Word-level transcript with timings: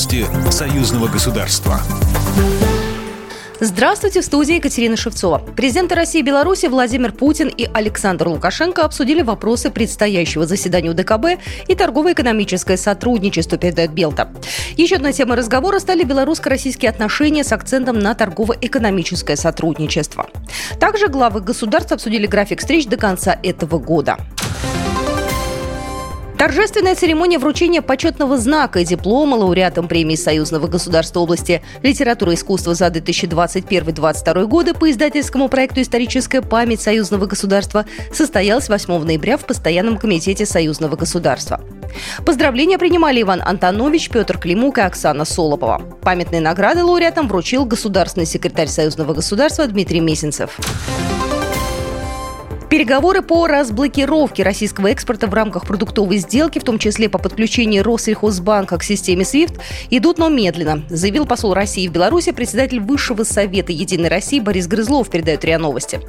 Новости 0.00 0.24
союзного 0.50 1.08
государства. 1.08 1.78
Здравствуйте, 3.60 4.22
в 4.22 4.24
студии 4.24 4.54
Екатерина 4.54 4.96
Шевцова. 4.96 5.36
Президенты 5.54 5.94
России 5.94 6.20
и 6.20 6.22
Беларуси 6.22 6.64
Владимир 6.64 7.12
Путин 7.12 7.48
и 7.48 7.68
Александр 7.70 8.28
Лукашенко 8.28 8.82
обсудили 8.82 9.20
вопросы 9.20 9.70
предстоящего 9.70 10.46
заседания 10.46 10.88
УДКБ 10.88 11.42
и 11.68 11.74
торгово-экономическое 11.74 12.78
сотрудничество, 12.78 13.58
передает 13.58 13.92
Белта. 13.92 14.30
Еще 14.78 14.96
одной 14.96 15.12
темой 15.12 15.36
разговора 15.36 15.78
стали 15.80 16.04
белорусско-российские 16.04 16.88
отношения 16.88 17.44
с 17.44 17.52
акцентом 17.52 17.98
на 17.98 18.14
торгово-экономическое 18.14 19.36
сотрудничество. 19.36 20.30
Также 20.78 21.08
главы 21.08 21.42
государств 21.42 21.92
обсудили 21.92 22.26
график 22.26 22.60
встреч 22.60 22.86
до 22.86 22.96
конца 22.96 23.38
этого 23.42 23.78
года. 23.78 24.16
Торжественная 26.40 26.94
церемония 26.94 27.38
вручения 27.38 27.82
почетного 27.82 28.38
знака 28.38 28.78
и 28.78 28.84
диплома 28.86 29.34
лауреатам 29.34 29.86
премии 29.86 30.14
Союзного 30.14 30.68
государства 30.68 31.20
области 31.20 31.62
литературы 31.82 32.32
и 32.32 32.34
искусства 32.34 32.72
за 32.72 32.86
2021-2022 32.86 34.46
годы 34.46 34.72
по 34.72 34.90
издательскому 34.90 35.50
проекту 35.50 35.82
«Историческая 35.82 36.40
память 36.40 36.80
Союзного 36.80 37.26
государства» 37.26 37.84
состоялась 38.10 38.70
8 38.70 39.04
ноября 39.04 39.36
в 39.36 39.44
Постоянном 39.44 39.98
комитете 39.98 40.46
Союзного 40.46 40.96
государства. 40.96 41.60
Поздравления 42.24 42.78
принимали 42.78 43.20
Иван 43.20 43.42
Антонович, 43.44 44.08
Петр 44.08 44.38
Климук 44.38 44.78
и 44.78 44.80
Оксана 44.80 45.26
Солопова. 45.26 45.82
Памятные 46.00 46.40
награды 46.40 46.82
лауреатам 46.82 47.28
вручил 47.28 47.66
государственный 47.66 48.24
секретарь 48.24 48.68
Союзного 48.68 49.12
государства 49.12 49.66
Дмитрий 49.66 50.00
Месенцев. 50.00 50.58
Переговоры 52.70 53.20
по 53.20 53.48
разблокировке 53.48 54.44
российского 54.44 54.86
экспорта 54.92 55.26
в 55.26 55.34
рамках 55.34 55.66
продуктовой 55.66 56.18
сделки, 56.18 56.60
в 56.60 56.62
том 56.62 56.78
числе 56.78 57.08
по 57.08 57.18
подключению 57.18 57.82
Россельхозбанка 57.82 58.78
к 58.78 58.84
системе 58.84 59.24
SWIFT, 59.24 59.58
идут, 59.90 60.18
но 60.18 60.28
медленно, 60.28 60.84
заявил 60.88 61.26
посол 61.26 61.52
России 61.52 61.88
в 61.88 61.90
Беларуси, 61.92 62.30
председатель 62.30 62.78
Высшего 62.78 63.24
совета 63.24 63.72
Единой 63.72 64.08
России 64.08 64.38
Борис 64.38 64.68
Грызлов, 64.68 65.10
передает 65.10 65.44
РИА 65.44 65.58
Новости. 65.58 66.00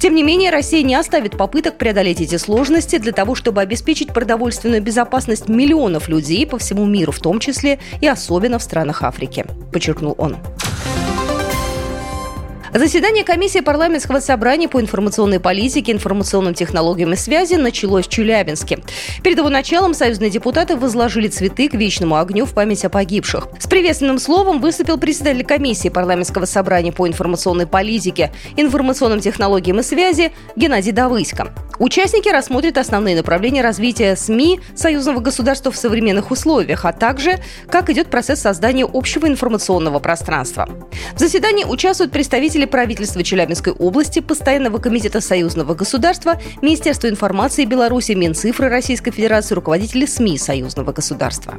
Тем 0.00 0.14
не 0.14 0.22
менее, 0.22 0.50
Россия 0.50 0.82
не 0.82 0.94
оставит 0.94 1.36
попыток 1.36 1.76
преодолеть 1.76 2.22
эти 2.22 2.36
сложности 2.36 2.96
для 2.96 3.12
того, 3.12 3.34
чтобы 3.34 3.60
обеспечить 3.60 4.14
продовольственную 4.14 4.80
безопасность 4.80 5.50
миллионов 5.50 6.08
людей 6.08 6.46
по 6.46 6.56
всему 6.56 6.86
миру, 6.86 7.12
в 7.12 7.20
том 7.20 7.40
числе 7.40 7.78
и 8.00 8.06
особенно 8.08 8.58
в 8.58 8.62
странах 8.62 9.02
Африки, 9.02 9.44
подчеркнул 9.70 10.14
он. 10.16 10.38
Заседание 12.78 13.24
комиссии 13.24 13.60
парламентского 13.60 14.20
собрания 14.20 14.68
по 14.68 14.78
информационной 14.78 15.40
политике, 15.40 15.92
информационным 15.92 16.52
технологиям 16.52 17.14
и 17.14 17.16
связи 17.16 17.54
началось 17.54 18.06
в 18.06 18.10
Челябинске. 18.10 18.80
Перед 19.22 19.38
его 19.38 19.48
началом 19.48 19.94
союзные 19.94 20.28
депутаты 20.28 20.76
возложили 20.76 21.28
цветы 21.28 21.70
к 21.70 21.74
вечному 21.74 22.16
огню 22.16 22.44
в 22.44 22.52
память 22.52 22.84
о 22.84 22.90
погибших. 22.90 23.48
С 23.58 23.66
приветственным 23.66 24.18
словом 24.18 24.60
выступил 24.60 24.98
председатель 24.98 25.46
комиссии 25.46 25.88
парламентского 25.88 26.44
собрания 26.44 26.92
по 26.92 27.08
информационной 27.08 27.66
политике, 27.66 28.30
информационным 28.58 29.20
технологиям 29.20 29.80
и 29.80 29.82
связи 29.82 30.32
Геннадий 30.54 30.92
Давысько. 30.92 31.54
Участники 31.78 32.28
рассмотрят 32.28 32.78
основные 32.78 33.16
направления 33.16 33.62
развития 33.62 34.16
СМИ 34.16 34.60
союзного 34.74 35.20
государства 35.20 35.70
в 35.70 35.76
современных 35.76 36.30
условиях, 36.30 36.84
а 36.84 36.92
также 36.92 37.38
как 37.68 37.90
идет 37.90 38.08
процесс 38.08 38.40
создания 38.40 38.86
общего 38.90 39.26
информационного 39.26 39.98
пространства. 39.98 40.68
В 41.14 41.18
заседании 41.18 41.64
участвуют 41.64 42.12
представители 42.12 42.64
правительства 42.64 43.22
Челябинской 43.22 43.72
области, 43.72 44.20
Постоянного 44.20 44.78
комитета 44.78 45.20
союзного 45.20 45.74
государства, 45.74 46.40
Министерства 46.62 47.08
информации 47.08 47.64
Беларуси, 47.64 48.12
Минцифры 48.12 48.68
Российской 48.68 49.10
Федерации, 49.10 49.54
руководители 49.54 50.06
СМИ 50.06 50.38
союзного 50.38 50.92
государства. 50.92 51.54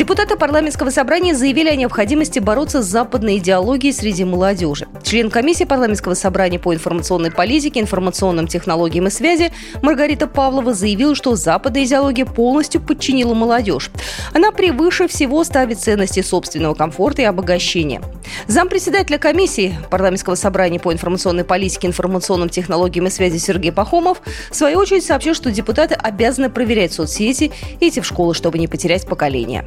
Депутаты 0.00 0.36
парламентского 0.36 0.88
собрания 0.88 1.34
заявили 1.34 1.68
о 1.68 1.76
необходимости 1.76 2.38
бороться 2.38 2.82
с 2.82 2.86
западной 2.86 3.36
идеологией 3.36 3.92
среди 3.92 4.24
молодежи. 4.24 4.88
Член 5.02 5.28
комиссии 5.28 5.64
парламентского 5.64 6.14
собрания 6.14 6.58
по 6.58 6.72
информационной 6.72 7.30
политике, 7.30 7.80
информационным 7.80 8.46
технологиям 8.46 9.08
и 9.08 9.10
связи 9.10 9.52
Маргарита 9.82 10.26
Павлова 10.26 10.72
заявила, 10.72 11.14
что 11.14 11.36
западная 11.36 11.84
идеология 11.84 12.24
полностью 12.24 12.80
подчинила 12.80 13.34
молодежь. 13.34 13.90
Она 14.32 14.52
превыше 14.52 15.06
всего 15.06 15.44
ставит 15.44 15.78
ценности 15.78 16.22
собственного 16.22 16.72
комфорта 16.72 17.20
и 17.20 17.26
обогащения. 17.26 18.00
Зампредседателя 18.46 19.18
комиссии 19.18 19.78
парламентского 19.90 20.34
собрания 20.34 20.80
по 20.80 20.94
информационной 20.94 21.44
политике, 21.44 21.88
информационным 21.88 22.48
технологиям 22.48 23.06
и 23.08 23.10
связи 23.10 23.36
Сергей 23.36 23.70
Пахомов 23.70 24.22
в 24.50 24.56
свою 24.56 24.78
очередь 24.78 25.04
сообщил, 25.04 25.34
что 25.34 25.50
депутаты 25.50 25.94
обязаны 25.94 26.48
проверять 26.48 26.94
соцсети 26.94 27.52
и 27.80 27.88
идти 27.90 28.00
в 28.00 28.06
школу, 28.06 28.32
чтобы 28.32 28.58
не 28.58 28.66
потерять 28.66 29.06
поколение. 29.06 29.66